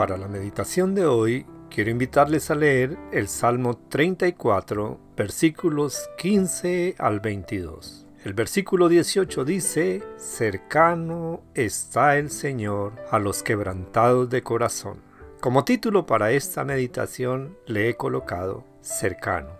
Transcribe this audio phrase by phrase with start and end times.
[0.00, 7.20] Para la meditación de hoy, quiero invitarles a leer el Salmo 34, versículos 15 al
[7.20, 8.06] 22.
[8.24, 15.02] El versículo 18 dice, Cercano está el Señor a los quebrantados de corazón.
[15.38, 19.50] Como título para esta meditación le he colocado Cercano.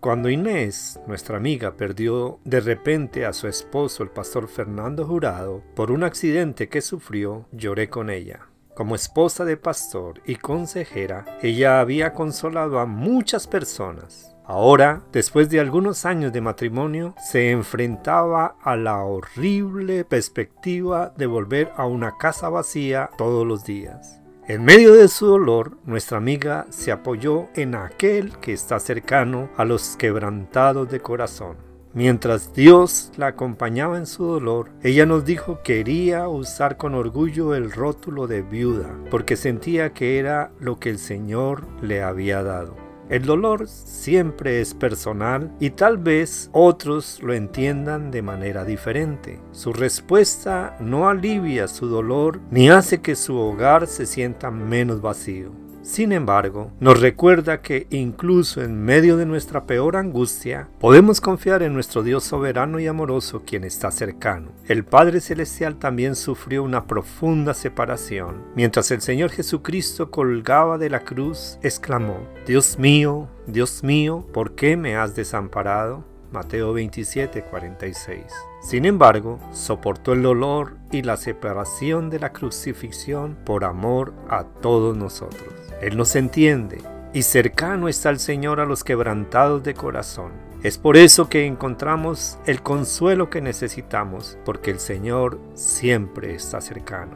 [0.00, 5.90] Cuando Inés, nuestra amiga, perdió de repente a su esposo, el pastor Fernando Jurado, por
[5.92, 8.48] un accidente que sufrió, lloré con ella.
[8.74, 14.34] Como esposa de pastor y consejera, ella había consolado a muchas personas.
[14.44, 21.72] Ahora, después de algunos años de matrimonio, se enfrentaba a la horrible perspectiva de volver
[21.76, 24.20] a una casa vacía todos los días.
[24.48, 29.64] En medio de su dolor, nuestra amiga se apoyó en aquel que está cercano a
[29.64, 31.73] los quebrantados de corazón.
[31.94, 37.54] Mientras Dios la acompañaba en su dolor, ella nos dijo que quería usar con orgullo
[37.54, 42.76] el rótulo de viuda, porque sentía que era lo que el Señor le había dado.
[43.08, 49.40] El dolor siempre es personal y tal vez otros lo entiendan de manera diferente.
[49.52, 55.63] Su respuesta no alivia su dolor ni hace que su hogar se sienta menos vacío.
[55.84, 61.74] Sin embargo, nos recuerda que incluso en medio de nuestra peor angustia, podemos confiar en
[61.74, 64.52] nuestro Dios soberano y amoroso quien está cercano.
[64.66, 68.46] El Padre Celestial también sufrió una profunda separación.
[68.56, 72.16] Mientras el Señor Jesucristo colgaba de la cruz, exclamó,
[72.46, 76.02] Dios mío, Dios mío, ¿por qué me has desamparado?
[76.32, 78.24] Mateo 27, 46.
[78.62, 84.96] Sin embargo, soportó el dolor y la separación de la crucifixión por amor a todos
[84.96, 85.63] nosotros.
[85.84, 86.78] Él nos entiende
[87.12, 90.32] y cercano está el Señor a los quebrantados de corazón.
[90.62, 97.12] Es por eso que encontramos el consuelo que necesitamos, porque el Señor siempre está cercano.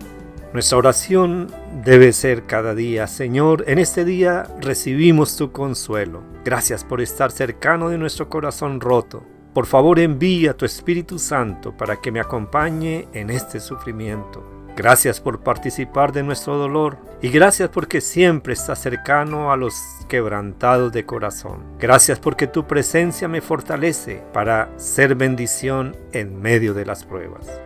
[0.52, 1.46] Nuestra oración
[1.82, 6.22] debe ser cada día, Señor, en este día recibimos tu consuelo.
[6.44, 9.24] Gracias por estar cercano de nuestro corazón roto.
[9.54, 14.57] Por favor envía tu Espíritu Santo para que me acompañe en este sufrimiento.
[14.78, 19.74] Gracias por participar de nuestro dolor y gracias porque siempre estás cercano a los
[20.08, 21.64] quebrantados de corazón.
[21.80, 27.60] Gracias porque tu presencia me fortalece para ser bendición en medio de las pruebas.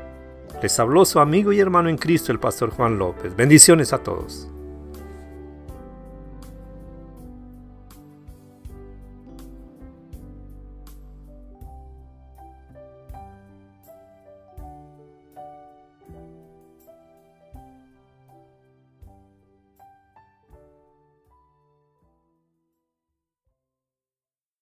[0.62, 3.36] Les habló su amigo y hermano en Cristo, el pastor Juan López.
[3.36, 4.51] Bendiciones a todos.